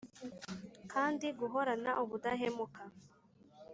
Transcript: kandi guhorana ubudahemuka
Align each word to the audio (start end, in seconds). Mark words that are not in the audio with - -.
kandi 0.91 1.25
guhorana 1.39 1.91
ubudahemuka 2.03 2.83